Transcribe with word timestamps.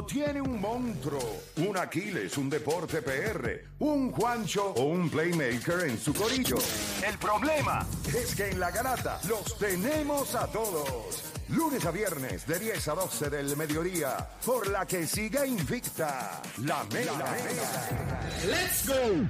Mundo 0.00 0.06
tiene 0.06 0.40
un 0.40 0.60
monstruo, 0.60 1.42
un 1.56 1.76
Aquiles, 1.76 2.38
un 2.38 2.48
deporte 2.48 3.02
PR, 3.02 3.66
un 3.80 4.10
Juancho 4.10 4.72
o 4.76 4.84
un 4.84 5.10
playmaker 5.10 5.88
en 5.88 5.98
su 5.98 6.14
corillo. 6.14 6.56
El 7.06 7.18
problema 7.18 7.86
es 8.06 8.34
que 8.34 8.48
en 8.50 8.60
la 8.60 8.70
garata 8.70 9.20
los 9.28 9.58
tenemos 9.58 10.34
a 10.34 10.46
todos. 10.46 11.24
Lunes 11.48 11.84
a 11.84 11.90
viernes 11.90 12.46
de 12.46 12.58
10 12.58 12.88
a 12.88 12.94
12 12.94 13.30
del 13.30 13.56
mediodía, 13.56 14.16
por 14.44 14.68
la 14.68 14.86
que 14.86 15.06
siga 15.06 15.44
invicta 15.44 16.40
la 16.64 16.84
mega. 16.84 17.36
Let's 18.46 18.88
go. 18.88 19.28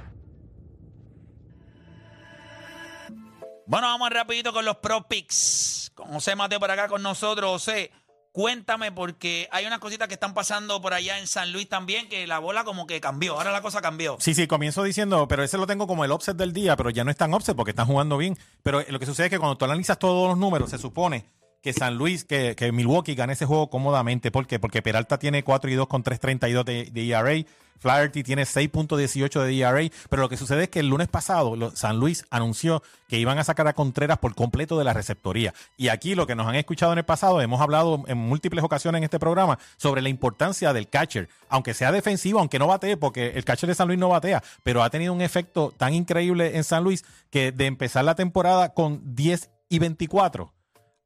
Bueno, 3.65 3.87
vamos 3.87 4.09
rapidito 4.09 4.53
con 4.53 4.65
los 4.65 4.77
Pro 4.77 5.07
Picks. 5.07 5.91
Con 5.95 6.07
José 6.13 6.35
Mateo 6.35 6.59
por 6.59 6.71
acá 6.71 6.87
con 6.87 7.01
nosotros. 7.01 7.51
José, 7.51 7.91
cuéntame 8.31 8.91
porque 8.91 9.47
hay 9.51 9.65
unas 9.65 9.79
cositas 9.79 10.07
que 10.07 10.13
están 10.13 10.33
pasando 10.33 10.81
por 10.81 10.93
allá 10.93 11.19
en 11.19 11.27
San 11.27 11.51
Luis 11.51 11.67
también 11.67 12.09
que 12.09 12.27
la 12.27 12.39
bola 12.39 12.63
como 12.63 12.87
que 12.87 13.01
cambió. 13.01 13.35
Ahora 13.35 13.51
la 13.51 13.61
cosa 13.61 13.81
cambió. 13.81 14.17
Sí, 14.19 14.33
sí, 14.33 14.47
comienzo 14.47 14.83
diciendo, 14.83 15.27
pero 15.27 15.43
ese 15.43 15.57
lo 15.57 15.67
tengo 15.67 15.87
como 15.87 16.05
el 16.05 16.11
offset 16.11 16.37
del 16.37 16.53
día, 16.53 16.75
pero 16.75 16.89
ya 16.89 17.03
no 17.03 17.11
es 17.11 17.17
tan 17.17 17.33
offset 17.33 17.55
porque 17.55 17.71
están 17.71 17.87
jugando 17.87 18.17
bien. 18.17 18.37
Pero 18.63 18.83
lo 18.87 18.99
que 18.99 19.05
sucede 19.05 19.27
es 19.27 19.31
que 19.31 19.39
cuando 19.39 19.57
tú 19.57 19.65
analizas 19.65 19.99
todos 19.99 20.29
los 20.29 20.37
números, 20.37 20.69
se 20.69 20.77
supone 20.77 21.40
que 21.61 21.73
San 21.73 21.95
Luis, 21.95 22.25
que, 22.25 22.55
que 22.55 22.71
Milwaukee 22.71 23.15
gane 23.15 23.33
ese 23.33 23.45
juego 23.45 23.69
cómodamente. 23.69 24.31
¿Por 24.31 24.47
qué? 24.47 24.59
Porque 24.59 24.81
Peralta 24.81 25.19
tiene 25.19 25.43
4 25.43 25.69
y 25.69 25.75
2 25.75 25.87
con 25.87 26.03
3.32 26.03 26.63
de, 26.63 26.85
de 26.91 27.09
ERA. 27.09 27.45
Flaherty 27.81 28.21
tiene 28.21 28.43
6.18 28.43 29.43
de 29.43 29.59
ERA. 29.59 29.89
Pero 30.09 30.21
lo 30.21 30.29
que 30.29 30.37
sucede 30.37 30.63
es 30.63 30.69
que 30.69 30.79
el 30.79 30.87
lunes 30.87 31.07
pasado 31.07 31.71
San 31.75 31.97
Luis 31.97 32.25
anunció 32.29 32.83
que 33.07 33.17
iban 33.17 33.39
a 33.39 33.43
sacar 33.43 33.67
a 33.67 33.73
Contreras 33.73 34.19
por 34.19 34.35
completo 34.35 34.77
de 34.77 34.85
la 34.85 34.93
receptoría. 34.93 35.53
Y 35.77 35.89
aquí 35.89 36.15
lo 36.15 36.27
que 36.27 36.35
nos 36.35 36.47
han 36.47 36.55
escuchado 36.55 36.93
en 36.93 36.99
el 36.99 37.05
pasado, 37.05 37.41
hemos 37.41 37.59
hablado 37.59 38.03
en 38.07 38.17
múltiples 38.17 38.63
ocasiones 38.63 38.99
en 38.99 39.03
este 39.03 39.19
programa 39.19 39.59
sobre 39.77 40.01
la 40.01 40.09
importancia 40.09 40.73
del 40.73 40.87
catcher. 40.87 41.27
Aunque 41.49 41.73
sea 41.73 41.91
defensivo, 41.91 42.39
aunque 42.39 42.59
no 42.59 42.67
batee, 42.67 42.97
porque 42.97 43.31
el 43.35 43.45
catcher 43.45 43.67
de 43.67 43.75
San 43.75 43.87
Luis 43.87 43.99
no 43.99 44.09
batea, 44.09 44.43
pero 44.63 44.83
ha 44.83 44.89
tenido 44.89 45.13
un 45.13 45.21
efecto 45.21 45.73
tan 45.75 45.93
increíble 45.93 46.55
en 46.55 46.63
San 46.63 46.83
Luis 46.83 47.03
que 47.29 47.51
de 47.51 47.65
empezar 47.65 48.05
la 48.05 48.15
temporada 48.15 48.73
con 48.73 49.15
10 49.15 49.49
y 49.69 49.79
24 49.79 50.53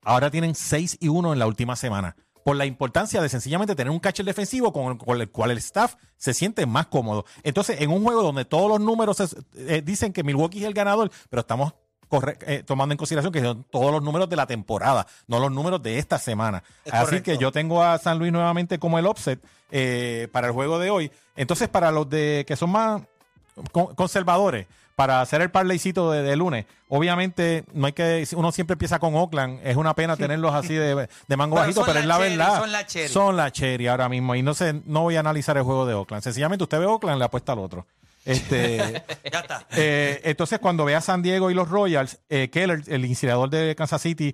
ahora 0.06 0.32
tienen 0.32 0.56
6 0.56 0.98
y 1.02 1.10
1 1.10 1.34
en 1.34 1.40
la 1.40 1.48
última 1.48 1.76
semana. 1.76 2.16
Por 2.46 2.56
la 2.56 2.66
importancia 2.66 3.22
de 3.22 3.28
sencillamente 3.30 3.76
tener 3.76 3.90
un 3.92 4.00
catcher 4.00 4.24
defensivo 4.26 4.72
con, 4.72 4.98
con 5.00 5.20
el 5.20 5.30
cual 5.32 5.50
el 5.52 5.58
staff 5.58 5.96
se 6.16 6.34
siente 6.34 6.66
más 6.68 6.86
cómodo. 6.86 7.26
Entonces, 7.44 7.82
en 7.82 7.90
un 7.92 8.04
juego 8.04 8.22
donde 8.22 8.46
todos 8.46 8.70
los 8.70 8.80
números 8.80 9.36
eh, 9.56 9.82
dicen 9.84 10.14
que 10.14 10.24
Milwaukee 10.24 10.60
es 10.60 10.66
el 10.66 10.76
ganador, 10.76 11.10
pero 11.30 11.40
estamos 11.42 11.74
corre- 12.08 12.38
eh, 12.46 12.62
tomando 12.64 12.94
en 12.94 12.98
consideración 12.98 13.34
que 13.34 13.42
son 13.42 13.64
todos 13.72 13.92
los 13.92 14.04
números 14.04 14.30
de 14.30 14.36
la 14.36 14.46
temporada, 14.46 15.08
no 15.26 15.40
los 15.40 15.52
números 15.52 15.82
de 15.82 15.98
esta 15.98 16.20
semana. 16.20 16.64
Es 16.86 16.94
Así 16.94 17.06
correcto. 17.06 17.32
que 17.32 17.38
yo 17.40 17.52
tengo 17.52 17.82
a 17.82 17.98
San 17.98 18.20
Luis 18.20 18.32
nuevamente 18.32 18.78
como 18.78 19.00
el 19.00 19.08
offset 19.08 19.40
eh, 19.72 20.28
para 20.32 20.46
el 20.46 20.54
juego 20.54 20.78
de 20.78 20.92
hoy. 20.92 21.12
Entonces, 21.36 21.68
para 21.68 21.90
los 21.90 22.08
de 22.08 22.46
que 22.48 22.56
son 22.56 22.70
más 22.70 23.02
con- 23.72 23.96
conservadores 23.96 24.68
para 24.96 25.22
hacer 25.22 25.42
el 25.42 25.52
parlaycito 25.52 26.12
de, 26.12 26.24
de 26.24 26.36
lunes. 26.36 26.66
Obviamente, 26.88 27.66
no 27.74 27.88
hay 27.88 27.94
que. 27.94 28.26
Uno 28.36 28.52
siempre 28.52 28.74
empieza 28.74 29.00
con 29.00 29.14
Oakland. 29.16 29.60
Es 29.64 29.76
una 29.76 29.94
pena 29.94 30.16
tenerlos 30.16 30.54
así 30.54 30.74
de, 30.74 31.08
de 31.28 31.38
mango 31.38 31.56
bajito, 31.56 31.84
pero 31.86 32.00
es 32.00 32.06
la 32.06 32.18
cherry, 32.18 32.38
verdad. 32.38 32.60
son 32.60 32.72
la 32.72 32.86
cherry. 32.86 33.10
Son 33.10 33.36
la 33.36 33.52
cherry 33.52 33.88
ahora 33.88 34.08
mismo. 34.08 34.36
Y 34.36 34.42
no 34.42 34.54
sé, 34.54 34.82
no 34.86 35.02
voy 35.02 35.18
a 35.18 35.20
analizar 35.20 35.58
el 35.58 35.64
juego 35.64 35.86
de 35.86 35.94
Oakland. 35.94 36.24
Sencillamente, 36.24 36.64
usted 36.64 36.80
ve 36.80 36.86
Oakland, 36.86 37.20
le 37.20 37.26
apuesta 37.26 37.52
al 37.52 37.60
otro. 37.60 37.86
Este. 38.24 39.04
Ya 39.32 39.40
está. 39.40 39.68
Eh, 39.76 40.22
entonces, 40.24 40.60
cuando 40.60 40.86
ve 40.86 40.96
a 40.96 41.02
San 41.02 41.22
Diego 41.22 41.52
y 41.52 41.54
los 41.54 41.68
Royals, 41.68 42.20
eh, 42.30 42.50
Keller, 42.50 42.84
el 42.88 43.04
incinerador 43.04 43.50
de 43.50 43.76
Kansas 43.76 44.02
City, 44.02 44.34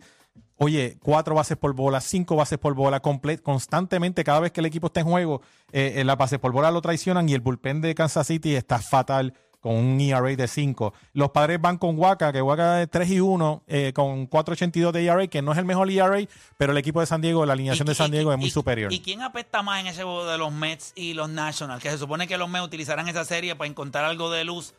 oye, 0.57 0.97
cuatro 1.01 1.33
bases 1.33 1.57
por 1.57 1.73
bola, 1.73 2.01
cinco 2.01 2.35
bases 2.35 2.59
por 2.59 2.75
bola, 2.75 3.01
constantemente, 3.41 4.23
cada 4.23 4.41
vez 4.41 4.51
que 4.51 4.59
el 4.59 4.67
equipo 4.67 4.87
está 4.87 4.99
en 4.99 5.07
juego, 5.07 5.41
eh, 5.71 5.93
en 5.95 6.05
las 6.05 6.17
bases 6.17 6.37
por 6.37 6.51
bola 6.51 6.69
lo 6.69 6.81
traicionan 6.81 7.27
y 7.27 7.33
el 7.33 7.41
bullpen 7.41 7.81
de 7.81 7.95
Kansas 7.95 8.27
City 8.27 8.55
está 8.55 8.77
fatal 8.77 9.33
con 9.61 9.75
un 9.75 10.01
ERA 10.01 10.21
de 10.35 10.47
5. 10.47 10.93
Los 11.13 11.29
padres 11.29 11.61
van 11.61 11.77
con 11.77 11.97
Waka, 11.97 12.33
que 12.33 12.41
Waka 12.41 12.81
es 12.81 12.89
3 12.89 13.09
y 13.11 13.19
1, 13.21 13.63
eh, 13.67 13.93
con 13.93 14.27
4.82 14.27 14.91
de 14.91 15.05
ERA, 15.05 15.27
que 15.27 15.41
no 15.41 15.51
es 15.53 15.57
el 15.59 15.65
mejor 15.65 15.89
ERA, 15.89 16.17
pero 16.57 16.71
el 16.73 16.77
equipo 16.79 16.99
de 16.99 17.05
San 17.05 17.21
Diego, 17.21 17.45
la 17.45 17.53
alineación 17.53 17.85
de 17.85 17.91
¿Y- 17.93 17.95
San 17.95 18.07
y- 18.09 18.11
Diego 18.17 18.31
es 18.33 18.37
muy 18.39 18.47
y- 18.47 18.51
superior. 18.51 18.91
¿Y 18.91 18.99
quién 18.99 19.21
apesta 19.21 19.61
más 19.61 19.79
en 19.79 19.87
ese 19.87 20.03
juego 20.03 20.25
de 20.25 20.37
los 20.37 20.51
Mets 20.51 20.93
y 20.95 21.13
los 21.13 21.29
Nationals? 21.29 21.81
Que 21.81 21.89
se 21.91 21.97
supone 21.97 22.27
que 22.27 22.37
los 22.37 22.49
Mets 22.49 22.65
utilizarán 22.65 23.07
esa 23.07 23.23
serie 23.23 23.55
para 23.55 23.69
encontrar 23.69 24.03
algo 24.05 24.31
de 24.31 24.43
luz. 24.43 24.73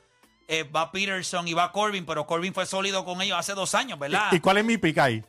Eh, 0.49 0.65
va 0.65 0.91
Peterson 0.91 1.47
y 1.47 1.55
va 1.55 1.71
Corbin, 1.73 2.05
pero 2.05 2.27
Corbin 2.27 2.53
fue 2.53 2.67
sólido 2.67 3.05
con 3.05 3.23
ellos 3.23 3.39
hace 3.39 3.55
dos 3.55 3.75
años, 3.77 3.99
¿verdad? 3.99 4.33
¿Y 4.33 4.41
cuál 4.41 4.59
es 4.59 4.65
mi 4.65 4.77
pick 4.77 4.99
ahí? 4.99 5.23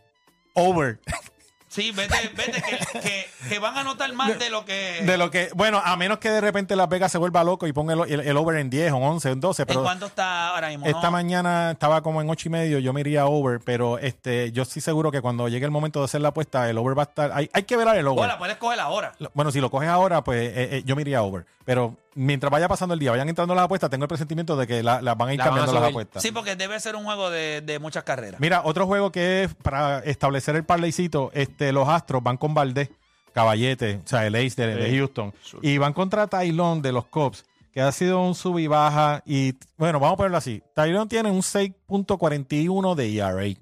Over. 0.55 0.99
Sí, 1.73 1.91
vete, 1.91 2.31
vete 2.37 2.61
que, 2.61 2.99
que- 2.99 3.25
que 3.49 3.57
van 3.59 3.75
a 3.75 3.83
notar 3.83 4.13
más 4.13 4.37
de 4.37 4.51
lo 4.51 4.63
que... 4.63 5.01
De 5.03 5.17
lo 5.17 5.31
que, 5.31 5.49
bueno, 5.55 5.81
a 5.83 5.95
menos 5.97 6.19
que 6.19 6.29
de 6.29 6.39
repente 6.39 6.75
Las 6.75 6.87
Vegas 6.87 7.11
se 7.11 7.17
vuelva 7.17 7.43
loco 7.43 7.65
y 7.65 7.73
ponga 7.73 7.93
el, 7.95 8.01
el- 8.11 8.19
el 8.27 8.37
over 8.37 8.57
en 8.57 8.69
10 8.69 8.91
o 8.91 8.97
11 8.97 9.29
o 9.29 9.31
en 9.31 9.39
12, 9.39 9.61
¿En 9.63 9.67
pero 9.67 9.81
cuánto 9.81 10.05
está 10.05 10.49
ahora 10.49 10.69
mismo? 10.69 10.85
esta 10.85 11.01
no? 11.07 11.11
mañana 11.11 11.71
estaba 11.71 12.03
como 12.03 12.21
en 12.21 12.29
8 12.29 12.47
y 12.47 12.51
medio, 12.51 12.77
yo 12.79 12.93
me 12.93 13.01
iría 13.01 13.25
over, 13.25 13.59
pero 13.65 13.97
este 13.97 14.51
yo 14.51 14.61
estoy 14.63 14.81
seguro 14.83 15.11
que 15.11 15.21
cuando 15.21 15.47
llegue 15.47 15.65
el 15.65 15.71
momento 15.71 15.97
de 15.99 16.05
hacer 16.05 16.21
la 16.21 16.29
apuesta, 16.29 16.69
el 16.69 16.77
over 16.77 16.95
va 16.95 17.03
a 17.03 17.05
estar, 17.05 17.31
hay, 17.33 17.49
hay 17.53 17.63
que 17.63 17.75
ver 17.75 17.87
el 17.97 18.07
over. 18.07 18.23
O 18.23 18.27
la 18.27 18.37
puedes 18.37 18.57
coger 18.57 18.79
ahora. 18.79 19.13
Bueno, 19.33 19.51
si 19.51 19.59
lo 19.59 19.71
coges 19.71 19.89
ahora, 19.89 20.23
pues 20.23 20.49
eh, 20.49 20.53
eh, 20.77 20.83
yo 20.85 20.95
me 20.95 21.01
iría 21.01 21.23
over. 21.23 21.45
Pero 21.65 21.97
mientras 22.15 22.51
vaya 22.51 22.67
pasando 22.67 22.93
el 22.93 22.99
día, 22.99 23.11
vayan 23.11 23.29
entrando 23.29 23.53
las 23.55 23.65
apuestas, 23.65 23.89
tengo 23.89 24.03
el 24.05 24.07
presentimiento 24.09 24.55
de 24.55 24.67
que 24.67 24.83
la- 24.83 25.01
las 25.01 25.17
van 25.17 25.29
a 25.29 25.33
ir 25.33 25.39
La 25.39 25.45
a 25.45 25.47
cambiando 25.47 25.73
las 25.73 25.83
apuestas. 25.89 26.21
Sí, 26.23 26.31
porque 26.31 26.55
debe 26.55 26.79
ser 26.79 26.95
un 26.95 27.03
juego 27.05 27.29
de, 27.29 27.61
de 27.61 27.79
muchas 27.79 28.03
carreras. 28.03 28.39
Mira, 28.39 28.61
otro 28.65 28.85
juego 28.87 29.11
que 29.11 29.43
es 29.43 29.53
para 29.55 29.99
establecer 29.99 30.55
el 30.55 30.63
parlaycito, 30.63 31.31
este, 31.33 31.71
los 31.71 31.87
Astros 31.89 32.21
van 32.23 32.37
con 32.37 32.53
Valdés, 32.53 32.89
Caballete, 33.33 34.01
o 34.05 34.07
sea, 34.07 34.27
el 34.27 34.35
ace 34.35 34.65
de. 34.67 34.95
Houston, 34.97 35.33
y 35.61 35.77
van 35.79 35.93
contra 35.93 36.27
Tylon 36.27 36.81
de 36.83 36.91
los 36.91 37.05
Cubs, 37.05 37.45
que 37.71 37.81
ha 37.81 37.91
sido 37.91 38.21
un 38.21 38.35
sub 38.35 38.59
y 38.59 38.67
baja, 38.67 39.23
y 39.25 39.55
bueno, 39.77 39.99
vamos 39.99 40.13
a 40.13 40.17
ponerlo 40.17 40.37
así, 40.37 40.61
Tylon 40.75 41.07
tiene 41.09 41.31
un 41.31 41.41
6.41 41.41 42.95
de 42.95 43.15
ERA, 43.17 43.57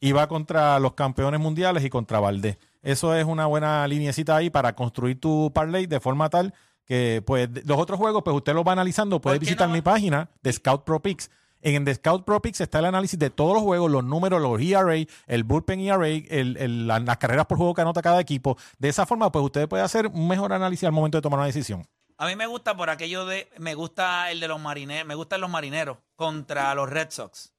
y 0.00 0.12
va 0.12 0.26
contra 0.28 0.78
los 0.78 0.94
campeones 0.94 1.40
mundiales 1.40 1.84
y 1.84 1.90
contra 1.90 2.20
Valdés. 2.20 2.56
Eso 2.82 3.14
es 3.14 3.24
una 3.24 3.46
buena 3.46 3.86
linecita 3.88 4.36
ahí 4.36 4.48
para 4.50 4.72
construir 4.74 5.20
tu 5.20 5.50
parlay 5.52 5.86
de 5.86 5.98
forma 6.00 6.30
tal 6.30 6.54
que, 6.88 7.22
pues, 7.24 7.48
los 7.66 7.78
otros 7.78 7.98
juegos, 7.98 8.22
pues 8.24 8.34
usted 8.34 8.54
los 8.54 8.66
va 8.66 8.72
analizando, 8.72 9.20
puede 9.20 9.36
¿Por 9.36 9.40
qué 9.40 9.50
visitar 9.50 9.68
no? 9.68 9.74
mi 9.74 9.82
página 9.82 10.30
de 10.42 10.52
Scout 10.52 10.84
Pro 10.84 11.00
Picks. 11.00 11.30
En 11.60 11.84
The 11.84 11.94
Scout 11.96 12.24
Pro 12.24 12.40
Picks 12.40 12.60
está 12.60 12.78
el 12.78 12.84
análisis 12.86 13.18
de 13.18 13.30
todos 13.30 13.52
los 13.54 13.62
juegos, 13.62 13.90
los 13.90 14.04
números, 14.04 14.40
los 14.40 14.60
ERA, 14.60 14.94
el 15.26 15.44
bullpen 15.44 15.80
ERA, 15.80 16.08
el- 16.08 16.56
el- 16.56 16.86
la- 16.86 17.00
las 17.00 17.16
carreras 17.18 17.46
por 17.46 17.58
juego 17.58 17.74
que 17.74 17.80
anota 17.82 18.00
cada 18.00 18.20
equipo. 18.20 18.56
De 18.78 18.88
esa 18.88 19.06
forma, 19.06 19.30
pues 19.32 19.44
usted 19.44 19.68
puede 19.68 19.82
hacer 19.82 20.06
un 20.06 20.26
mejor 20.28 20.52
análisis 20.52 20.84
al 20.84 20.92
momento 20.92 21.18
de 21.18 21.22
tomar 21.22 21.38
una 21.40 21.46
decisión. 21.46 21.86
A 22.16 22.26
mí 22.26 22.36
me 22.36 22.46
gusta 22.46 22.76
por 22.76 22.90
aquello 22.90 23.26
de... 23.26 23.48
Me 23.58 23.74
gusta 23.74 24.30
el 24.30 24.40
de 24.40 24.48
los 24.48 24.60
marineros. 24.60 25.06
Me 25.06 25.14
gustan 25.14 25.40
los 25.40 25.50
marineros 25.50 25.98
contra 26.16 26.74
los 26.74 26.88
Red 26.88 27.08
Sox. 27.10 27.52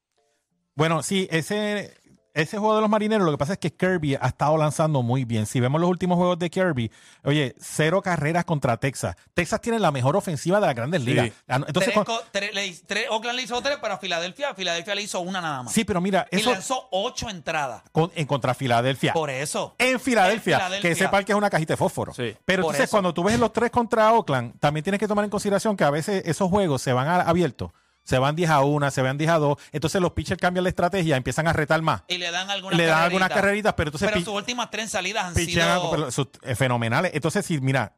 Bueno, 0.75 1.03
sí, 1.03 1.27
ese, 1.31 1.93
ese 2.41 2.57
juego 2.57 2.75
de 2.75 2.81
los 2.81 2.89
marineros, 2.89 3.25
lo 3.25 3.31
que 3.31 3.37
pasa 3.37 3.53
es 3.53 3.59
que 3.59 3.73
Kirby 3.73 4.15
ha 4.15 4.27
estado 4.27 4.57
lanzando 4.57 5.01
muy 5.01 5.25
bien. 5.25 5.45
Si 5.45 5.59
vemos 5.59 5.79
los 5.79 5.89
últimos 5.89 6.17
juegos 6.17 6.39
de 6.39 6.49
Kirby, 6.49 6.91
oye, 7.23 7.55
cero 7.59 8.01
carreras 8.01 8.45
contra 8.45 8.77
Texas. 8.77 9.15
Texas 9.33 9.61
tiene 9.61 9.79
la 9.79 9.91
mejor 9.91 10.15
ofensiva 10.15 10.59
de 10.59 10.65
las 10.67 10.75
grandes 10.75 11.03
ligas. 11.03 11.31
Ah, 11.47 11.55
Entonces, 11.67 11.93
Tres 11.93 11.95
con- 11.95 12.05
co- 12.05 12.21
tres- 12.31 12.53
le 12.53 12.67
hizo- 12.67 12.83
tres- 12.87 13.07
Oakland 13.09 13.35
le 13.37 13.43
hizo 13.43 13.61
tres, 13.61 13.77
pero 13.81 13.93
a 13.93 13.97
Filadelfia, 13.97 14.53
Filadelfia 14.55 14.95
le 14.95 15.01
hizo 15.01 15.19
una 15.19 15.41
nada 15.41 15.63
más. 15.63 15.73
sí, 15.73 15.83
pero 15.83 16.01
mira, 16.01 16.27
y 16.31 16.37
eso 16.37 16.51
lanzó 16.51 16.87
ocho 16.91 17.29
entradas. 17.29 17.83
con- 17.91 18.11
en 18.15 18.25
contra 18.25 18.53
Filadelfia. 18.53 19.13
Por 19.13 19.29
eso. 19.29 19.75
En 19.77 19.99
Filadelfia, 19.99 20.55
En 20.55 20.59
Filadelfia. 20.61 20.81
que 20.89 20.91
ese 20.93 21.07
parque 21.09 21.31
es 21.31 21.37
una 21.37 21.49
cajita 21.49 21.73
de 21.73 21.77
fósforo. 21.77 22.13
Sí. 22.13 22.35
Pero 22.45 22.63
Por 22.63 22.71
entonces, 22.71 22.83
eso. 22.85 22.91
cuando 22.91 23.13
tú 23.13 23.23
ves 23.23 23.39
los 23.39 23.51
tres 23.53 23.71
contra 23.71 24.11
Oakland, 24.13 24.59
también 24.59 24.83
tienes 24.83 24.99
que 24.99 25.07
tomar 25.07 25.25
en 25.25 25.31
consideración 25.31 25.75
que 25.77 25.83
a 25.83 25.89
veces 25.89 26.23
esos 26.25 26.49
juegos 26.49 26.81
se 26.81 26.93
van 26.93 27.07
a- 27.07 27.21
abiertos. 27.21 27.71
Se 28.09 28.17
van 28.17 28.35
10 28.35 28.49
a 28.49 28.61
1, 28.61 28.89
se 28.89 29.01
van 29.03 29.19
10 29.19 29.29
a 29.29 29.37
2. 29.37 29.57
Entonces 29.71 30.01
los 30.01 30.13
pitchers 30.13 30.41
cambian 30.41 30.63
la 30.63 30.69
estrategia, 30.69 31.15
empiezan 31.15 31.47
a 31.47 31.53
retar 31.53 31.79
más. 31.83 32.01
Y 32.07 32.17
le 32.17 32.31
dan 32.31 32.49
algunas 32.49 32.75
Le 32.75 32.85
dan 32.85 32.95
carreritas. 32.95 33.05
algunas 33.05 33.29
carreritas, 33.29 33.73
pero 33.75 33.89
entonces 33.89 34.09
Pero 34.09 34.19
sus 34.25 34.33
últimas 34.33 34.71
tres 34.71 34.89
salidas 34.89 35.25
han 35.25 35.35
sido... 35.35 35.91
pero 35.91 36.09
sus- 36.09 36.29
eh, 36.41 36.55
fenomenales. 36.55 37.11
Entonces, 37.13 37.45
si 37.45 37.61
mira, 37.61 37.93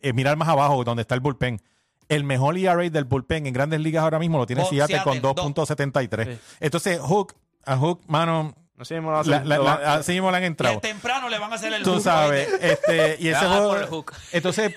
eh, 0.00 0.14
mirar 0.14 0.38
más 0.38 0.48
abajo, 0.48 0.82
donde 0.82 1.02
está 1.02 1.14
el 1.14 1.20
bullpen. 1.20 1.60
El 2.08 2.24
mejor 2.24 2.56
ERA 2.56 2.88
del 2.88 3.04
bullpen 3.04 3.46
en 3.46 3.52
grandes 3.52 3.80
ligas 3.80 4.02
ahora 4.02 4.18
mismo 4.18 4.38
lo 4.38 4.46
tiene 4.46 4.62
Oh, 4.62 4.68
Seattle 4.70 5.02
con 5.04 5.20
Seattle, 5.20 5.30
2.73. 5.44 6.38
Entonces, 6.60 6.98
Hook, 6.98 7.34
a 7.66 7.76
Hook, 7.76 8.00
mano, 8.06 8.54
Así 8.78 8.94
mismo 8.94 9.10
lo 9.10 9.22
la- 9.24 9.44
la- 9.44 9.58
la- 9.58 9.94
así 9.96 10.12
mismo 10.12 10.30
le 10.30 10.38
han 10.38 10.42
Y 10.44 10.46
entrado. 10.46 10.74
el 10.76 10.80
temprano 10.80 11.28
le 11.28 11.38
van 11.38 11.52
a 11.52 11.56
hacer 11.56 11.70
el 11.74 11.82
Tú 11.82 11.92
hook, 11.96 12.02
sabes, 12.02 12.48
este, 12.62 13.18
y 13.20 13.28
ese 13.28 13.44
juego. 13.46 14.06
Entonces, 14.32 14.72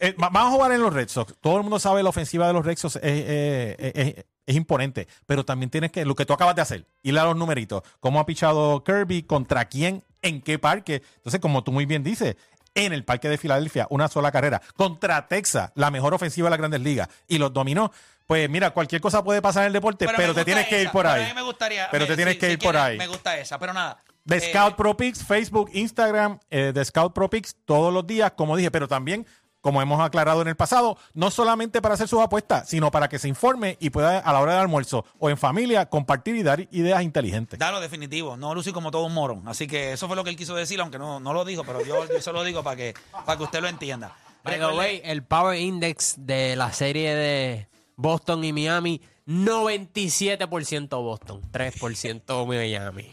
eh, 0.00 0.12
va- 0.20 0.28
vamos 0.30 0.50
a 0.52 0.54
jugar 0.56 0.72
en 0.72 0.82
los 0.82 0.92
Red 0.92 1.08
Sox. 1.08 1.34
Todo 1.40 1.56
el 1.56 1.62
mundo 1.62 1.78
sabe 1.78 2.02
la 2.02 2.08
ofensiva 2.08 2.46
de 2.46 2.52
los 2.52 2.64
Red 2.64 2.76
Sox 2.78 2.96
es, 2.96 3.02
eh, 3.04 3.76
eh, 3.78 3.92
es- 4.16 4.24
es 4.46 4.56
imponente, 4.56 5.08
pero 5.26 5.44
también 5.44 5.70
tienes 5.70 5.90
que, 5.90 6.04
lo 6.04 6.14
que 6.14 6.26
tú 6.26 6.32
acabas 6.34 6.54
de 6.54 6.62
hacer, 6.62 6.86
ir 7.02 7.18
a 7.18 7.24
los 7.24 7.36
numeritos. 7.36 7.82
¿Cómo 8.00 8.20
ha 8.20 8.26
pichado 8.26 8.84
Kirby? 8.84 9.22
¿Contra 9.22 9.64
quién? 9.66 10.04
¿En 10.22 10.42
qué 10.42 10.58
parque? 10.58 11.02
Entonces, 11.16 11.40
como 11.40 11.64
tú 11.64 11.72
muy 11.72 11.86
bien 11.86 12.02
dices, 12.02 12.36
en 12.74 12.92
el 12.92 13.04
parque 13.04 13.28
de 13.28 13.38
Filadelfia, 13.38 13.86
una 13.90 14.08
sola 14.08 14.32
carrera. 14.32 14.60
Contra 14.76 15.28
Texas, 15.28 15.70
la 15.76 15.90
mejor 15.90 16.12
ofensiva 16.12 16.46
de 16.46 16.50
las 16.50 16.58
grandes 16.58 16.80
ligas. 16.80 17.08
Y 17.28 17.38
los 17.38 17.52
dominó. 17.52 17.90
Pues 18.26 18.48
mira, 18.50 18.70
cualquier 18.70 19.00
cosa 19.00 19.22
puede 19.22 19.40
pasar 19.42 19.62
en 19.64 19.66
el 19.68 19.72
deporte, 19.74 20.06
pero, 20.16 20.34
te 20.34 20.44
tienes 20.44 20.66
que 20.66 20.82
ir 20.82 20.90
por 20.90 21.06
ahí. 21.06 21.24
A 21.24 21.28
mí 21.28 21.34
me 21.34 21.42
gustaría... 21.42 21.88
Pero 21.90 22.04
me- 22.04 22.08
te 22.08 22.16
tienes 22.16 22.34
si- 22.34 22.40
que 22.40 22.46
si 22.46 22.52
ir 22.54 22.58
por 22.58 22.76
ahí. 22.76 22.96
Me 22.98 23.06
gusta 23.06 23.38
esa, 23.38 23.58
pero 23.58 23.72
nada. 23.74 24.02
De 24.24 24.38
Eh, 24.38 24.40
Scout 24.50 24.74
Pro 24.76 24.96
Picks, 24.96 25.22
Facebook, 25.22 25.70
Instagram, 25.74 26.38
eh, 26.50 26.72
de 26.74 26.84
Scout 26.84 27.12
Pro 27.14 27.28
Picks 27.30 27.54
todos 27.66 27.92
los 27.92 28.06
días, 28.06 28.32
como 28.34 28.56
dije, 28.56 28.70
pero 28.70 28.88
también, 28.88 29.26
como 29.64 29.80
hemos 29.80 29.98
aclarado 29.98 30.42
en 30.42 30.48
el 30.48 30.56
pasado, 30.56 30.98
no 31.14 31.30
solamente 31.30 31.80
para 31.80 31.94
hacer 31.94 32.06
sus 32.06 32.20
apuestas, 32.20 32.68
sino 32.68 32.90
para 32.90 33.08
que 33.08 33.18
se 33.18 33.28
informe 33.28 33.78
y 33.80 33.88
pueda 33.88 34.18
a 34.18 34.30
la 34.34 34.40
hora 34.40 34.52
del 34.52 34.60
almuerzo 34.60 35.06
o 35.18 35.30
en 35.30 35.38
familia 35.38 35.86
compartir 35.88 36.36
y 36.36 36.42
dar 36.42 36.60
ideas 36.70 37.02
inteligentes. 37.02 37.58
Dalo 37.58 37.80
definitivo, 37.80 38.36
no 38.36 38.54
lucí 38.54 38.72
como 38.72 38.90
todo 38.90 39.06
un 39.06 39.14
morón. 39.14 39.48
Así 39.48 39.66
que 39.66 39.94
eso 39.94 40.06
fue 40.06 40.16
lo 40.16 40.22
que 40.22 40.28
él 40.28 40.36
quiso 40.36 40.54
decir, 40.54 40.78
aunque 40.82 40.98
no, 40.98 41.18
no 41.18 41.32
lo 41.32 41.46
dijo, 41.46 41.64
pero 41.64 41.82
yo, 41.82 42.06
yo 42.06 42.20
se 42.20 42.30
lo 42.30 42.44
digo 42.44 42.62
para 42.62 42.76
que, 42.76 42.94
para 43.24 43.38
que 43.38 43.44
usted 43.44 43.62
lo 43.62 43.68
entienda. 43.68 44.14
By 44.44 44.56
the 44.56 44.60
Recuerde- 44.60 44.76
way, 44.78 45.00
el 45.02 45.22
Power 45.22 45.58
Index 45.58 46.16
de 46.18 46.56
la 46.56 46.70
serie 46.74 47.14
de 47.14 47.68
Boston 47.96 48.44
y 48.44 48.52
Miami, 48.52 49.00
97% 49.26 50.88
Boston, 51.02 51.40
3% 51.50 52.46
Miami. 52.46 53.10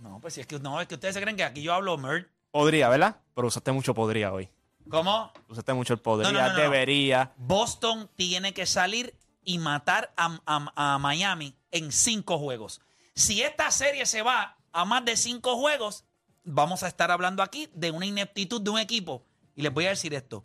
No, 0.00 0.18
pues 0.20 0.32
si 0.34 0.40
es 0.40 0.46
que 0.46 0.58
no, 0.58 0.80
es 0.80 0.88
que 0.88 0.94
ustedes 0.94 1.14
se 1.14 1.20
creen 1.20 1.36
que 1.36 1.44
aquí 1.44 1.62
yo 1.62 1.74
hablo 1.74 1.98
merd. 1.98 2.24
Podría, 2.50 2.88
¿verdad? 2.88 3.16
Pero 3.34 3.48
usaste 3.48 3.72
mucho 3.72 3.94
podría 3.94 4.32
hoy. 4.32 4.48
¿Cómo? 4.90 5.32
Usaste 5.48 5.72
mucho 5.74 5.94
el 5.94 6.00
podría, 6.00 6.30
No, 6.32 6.38
no, 6.40 6.46
no, 6.48 6.52
no. 6.54 6.60
debería. 6.60 7.32
Boston 7.36 8.08
tiene 8.16 8.52
que 8.52 8.66
salir 8.66 9.16
y 9.44 9.58
matar 9.58 10.12
a, 10.16 10.38
a- 10.46 10.94
a 10.94 10.98
Miami 10.98 11.54
en 11.70 11.90
cinco 11.92 12.38
juegos. 12.38 12.80
Si 13.14 13.42
esta 13.42 13.70
serie 13.70 14.06
se 14.06 14.22
va 14.22 14.56
a 14.72 14.84
más 14.84 15.04
de 15.04 15.16
cinco 15.16 15.56
juegos, 15.56 16.04
vamos 16.44 16.82
a 16.82 16.88
estar 16.88 17.10
hablando 17.10 17.42
aquí 17.42 17.68
de 17.74 17.90
una 17.90 18.06
ineptitud 18.06 18.60
de 18.60 18.70
un 18.70 18.78
equipo. 18.78 19.24
Y 19.54 19.62
les 19.62 19.72
voy 19.72 19.86
a 19.86 19.90
decir 19.90 20.14
esto. 20.14 20.44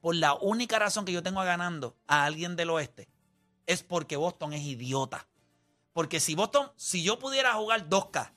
Por 0.00 0.14
la 0.14 0.34
única 0.34 0.78
razón 0.78 1.04
que 1.04 1.12
yo 1.12 1.22
tengo 1.22 1.40
ganando 1.42 1.96
a 2.06 2.24
alguien 2.24 2.56
del 2.56 2.70
oeste 2.70 3.08
es 3.66 3.82
porque 3.82 4.16
Boston 4.16 4.52
es 4.52 4.62
idiota. 4.62 5.26
Porque 5.92 6.20
si 6.20 6.34
Boston, 6.34 6.70
si 6.76 7.02
yo 7.02 7.18
pudiera 7.18 7.54
jugar 7.54 7.88
2K 7.88 8.32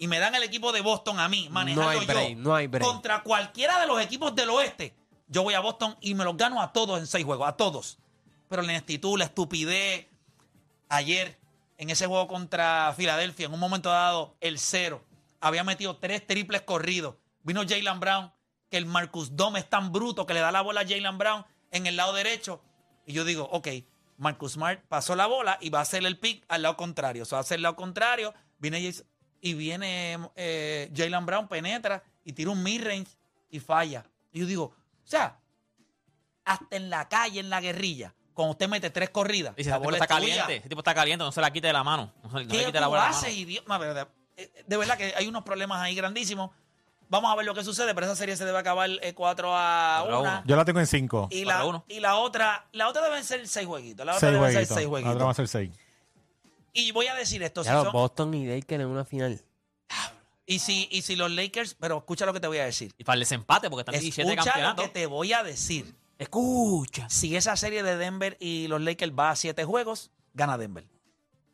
y 0.00 0.08
me 0.08 0.18
dan 0.18 0.34
el 0.34 0.42
equipo 0.42 0.72
de 0.72 0.80
Boston 0.80 1.20
a 1.20 1.28
mí, 1.28 1.48
manejando 1.50 1.88
hay 1.90 2.06
break, 2.06 2.28
yo 2.30 2.36
no 2.36 2.54
hay 2.54 2.66
break. 2.66 2.84
contra 2.84 3.22
cualquiera 3.22 3.78
de 3.80 3.86
los 3.86 4.00
equipos 4.02 4.34
del 4.34 4.48
oeste, 4.50 4.94
yo 5.28 5.42
voy 5.42 5.52
a 5.54 5.60
Boston 5.60 5.96
y 6.00 6.14
me 6.14 6.24
los 6.24 6.36
gano 6.36 6.60
a 6.62 6.72
todos 6.72 6.98
en 6.98 7.06
seis 7.06 7.24
juegos, 7.24 7.46
a 7.46 7.52
todos. 7.52 7.98
Pero 8.48 8.62
la 8.62 8.72
ineptitud, 8.72 9.18
la 9.18 9.26
estupidez, 9.26 10.06
ayer 10.88 11.38
en 11.78 11.90
ese 11.90 12.06
juego 12.06 12.26
contra 12.28 12.92
Filadelfia, 12.96 13.46
en 13.46 13.52
un 13.54 13.60
momento 13.60 13.90
dado, 13.90 14.36
el 14.40 14.58
cero, 14.58 15.04
había 15.40 15.64
metido 15.64 15.96
tres 15.96 16.26
triples 16.26 16.62
corridos. 16.62 17.16
Vino 17.42 17.62
Jalen 17.66 18.00
Brown, 18.00 18.32
que 18.70 18.76
el 18.76 18.86
Marcus 18.86 19.36
Dome 19.36 19.60
es 19.60 19.68
tan 19.68 19.92
bruto 19.92 20.26
que 20.26 20.34
le 20.34 20.40
da 20.40 20.50
la 20.50 20.62
bola 20.62 20.80
a 20.82 20.86
Jalen 20.88 21.18
Brown 21.18 21.44
en 21.70 21.86
el 21.86 21.96
lado 21.96 22.12
derecho. 22.12 22.62
Y 23.06 23.12
yo 23.12 23.24
digo, 23.24 23.48
ok, 23.52 23.68
Marcus 24.18 24.52
Smart 24.52 24.80
pasó 24.88 25.14
la 25.16 25.26
bola 25.26 25.58
y 25.60 25.70
va 25.70 25.78
a 25.78 25.82
hacer 25.82 26.04
el 26.04 26.18
pick 26.18 26.44
al 26.48 26.62
lado 26.62 26.76
contrario. 26.76 27.22
O 27.22 27.26
sea, 27.26 27.36
va 27.36 27.40
a 27.40 27.42
hacer 27.42 27.56
el 27.56 27.62
lado 27.62 27.76
contrario. 27.76 28.34
Viene 28.58 28.82
Jason- 28.82 29.06
y 29.40 29.54
viene 29.54 30.18
eh, 30.36 30.90
Jalen 30.94 31.24
Brown, 31.26 31.48
penetra 31.48 32.02
y 32.24 32.32
tira 32.32 32.50
un 32.50 32.62
mid-range 32.62 33.08
y 33.50 33.60
falla. 33.60 34.04
Y 34.32 34.40
yo 34.40 34.46
digo, 34.46 34.64
o 34.64 35.06
sea, 35.06 35.38
hasta 36.44 36.76
en 36.76 36.90
la 36.90 37.08
calle, 37.08 37.40
en 37.40 37.50
la 37.50 37.60
guerrilla, 37.60 38.14
cuando 38.34 38.52
usted 38.52 38.68
mete 38.68 38.90
tres 38.90 39.10
corridas, 39.10 39.54
Dice, 39.56 39.70
la 39.70 39.76
ese 39.76 39.80
tipo 39.80 39.84
bola 39.92 39.96
está 39.98 40.14
es 40.14 40.20
tuya. 40.20 40.34
caliente. 40.36 40.56
Ese 40.56 40.68
tipo 40.68 40.80
está 40.80 40.94
caliente, 40.94 41.24
no 41.24 41.32
se 41.32 41.40
la 41.40 41.50
quite 41.52 41.66
de 41.66 41.72
la 41.72 41.84
mano. 41.84 42.12
No 42.22 42.28
se, 42.30 42.34
no 42.34 42.40
le 42.40 42.46
¿Qué 42.48 42.64
quite 42.66 42.80
la 42.80 42.86
tú 42.86 42.90
bola 42.90 43.02
de 43.02 43.10
la 43.10 43.16
haces, 43.16 43.30
mano. 43.30 43.40
idiota? 43.40 43.78
De 43.78 43.86
verdad, 43.86 44.08
eh, 44.36 44.64
de 44.66 44.76
verdad 44.76 44.96
que 44.98 45.14
hay 45.16 45.26
unos 45.26 45.42
problemas 45.44 45.80
ahí 45.80 45.94
grandísimos. 45.94 46.50
Vamos 47.08 47.32
a 47.32 47.34
ver 47.36 47.44
lo 47.44 47.54
que 47.54 47.64
sucede, 47.64 47.92
pero 47.92 48.06
esa 48.06 48.14
serie 48.14 48.36
se 48.36 48.44
debe 48.44 48.56
acabar 48.58 48.88
eh, 49.02 49.14
4 49.14 49.14
a 49.14 49.14
Cuatro 49.14 49.56
a 49.56 50.04
1. 50.04 50.20
uno. 50.20 50.42
Yo 50.46 50.56
la 50.56 50.64
tengo 50.64 50.78
en 50.78 50.86
5. 50.86 51.28
Y 51.32 51.42
Cuatro 51.42 51.50
a 51.56 51.58
la, 51.64 51.68
uno. 51.68 51.84
y 51.88 51.98
la 52.00 52.14
otra, 52.16 52.66
la 52.72 52.88
otra 52.88 53.02
deben 53.02 53.24
ser 53.24 53.46
6 53.48 53.66
jueguitos. 53.66 54.06
La 54.06 54.14
otra 54.16 54.28
6 54.30 54.32
deben 54.40 54.52
ser 54.52 54.66
jueguitos. 54.66 54.76
6 54.76 54.84
La 54.84 54.90
jueguitos. 54.90 55.14
otra 55.14 55.24
va 55.24 55.30
a 55.32 55.34
ser 55.34 55.48
6. 55.48 55.70
Y 56.72 56.92
voy 56.92 57.06
a 57.06 57.14
decir 57.14 57.42
esto. 57.42 57.62
si 57.64 57.68
Ya, 57.70 57.82
son- 57.82 57.92
Boston 57.92 58.34
y 58.34 58.46
Lakers 58.46 58.82
en 58.82 58.88
una 58.88 59.04
final. 59.04 59.40
y, 60.46 60.58
si, 60.58 60.88
y 60.90 61.02
si 61.02 61.16
los 61.16 61.30
Lakers, 61.30 61.74
pero 61.74 61.98
escucha 61.98 62.26
lo 62.26 62.32
que 62.32 62.40
te 62.40 62.46
voy 62.46 62.58
a 62.58 62.64
decir. 62.64 62.92
Y 62.98 63.04
para 63.04 63.14
el 63.14 63.20
desempate, 63.20 63.68
porque 63.70 63.80
están 63.82 63.92
17 63.94 64.22
Escucha 64.30 64.44
lo 64.44 64.44
campeonatos. 64.52 64.84
que 64.86 64.90
te 64.90 65.06
voy 65.06 65.32
a 65.32 65.42
decir. 65.42 65.94
Escucha. 66.18 67.08
Si 67.08 67.34
esa 67.36 67.56
serie 67.56 67.82
de 67.82 67.96
Denver 67.96 68.36
y 68.40 68.68
los 68.68 68.80
Lakers 68.80 69.12
va 69.18 69.30
a 69.30 69.36
7 69.36 69.64
juegos, 69.64 70.10
gana 70.34 70.58
Denver. 70.58 70.86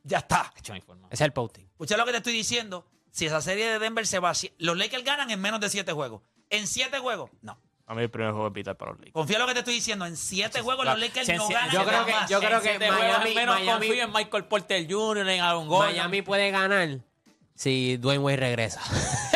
Ya 0.03 0.19
está. 0.19 0.53
Hecho 0.57 0.73
mi 0.73 0.81
forma. 0.81 1.07
Ese 1.09 1.23
es 1.25 1.27
el 1.27 1.33
posting. 1.33 1.65
Escucha 1.65 1.97
lo 1.97 2.05
que 2.05 2.11
te 2.13 2.19
estoy 2.19 2.33
diciendo. 2.33 2.87
Si 3.11 3.27
esa 3.27 3.41
serie 3.41 3.67
de 3.69 3.79
Denver 3.79 4.07
se 4.07 4.19
va 4.19 4.31
a... 4.31 4.35
Los 4.59 4.77
Lakers 4.77 5.05
ganan 5.05 5.31
en 5.31 5.41
menos 5.41 5.61
de 5.61 5.69
7 5.71 5.93
juegos. 5.93 6.23
En 6.51 6.67
7 6.67 6.99
juegos, 6.99 7.31
no. 7.43 7.59
A 7.89 7.95
mí 7.95 8.03
el 8.03 8.11
primer 8.11 8.33
juego 8.33 8.49
es 8.49 8.53
vital 8.53 8.77
para 8.77 8.91
los 8.93 8.99
Lakers. 8.99 9.13
Confía 9.15 9.37
en 9.37 9.43
lo 9.43 9.47
que 9.47 9.53
te 9.55 9.59
estoy 9.61 9.75
diciendo. 9.75 10.07
En 10.07 10.17
7 10.17 10.61
juegos 10.61 10.85
los 10.85 10.99
Lakers 10.99 11.29
no 11.37 11.49
ganan 11.49 11.71
yo 11.71 11.85
creo 11.85 12.05
que- 12.05 12.13
yo 12.29 12.39
creo 12.41 12.57
En 12.57 12.63
que 12.63 12.69
siete 12.71 12.91
Miami- 12.91 13.35
menos 13.35 13.55
Miami- 13.61 13.87
confío 13.87 14.05
en 14.05 14.13
Michael 14.13 14.45
Porter 14.47 14.87
Jr., 14.91 15.29
en 15.29 15.41
Aaron 15.41 15.69
Gordon. 15.69 15.93
Miami 15.93 16.23
puede 16.23 16.51
ganar 16.51 16.99
si 17.55 17.97
Dwayne 17.99 18.23
Wade 18.25 18.37
regresa. 18.39 18.81